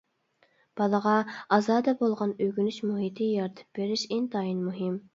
[0.79, 1.13] بالىغا
[1.59, 5.03] ئازادە بولغان ئۆگىنىش مۇھىتى يارىتىپ بېرىش ئىنتايىن مۇھىم.